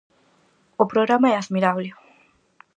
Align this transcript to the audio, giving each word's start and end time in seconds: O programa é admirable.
O 0.83 0.85
programa 0.91 1.31
é 1.33 1.35
admirable. 1.37 1.87